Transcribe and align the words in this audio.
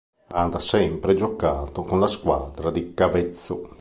Ha 0.33 0.47
da 0.49 0.57
sempre 0.57 1.13
giocato 1.13 1.83
con 1.83 1.99
la 1.99 2.07
squadra 2.07 2.71
di 2.71 2.95
Cavezzo. 2.95 3.69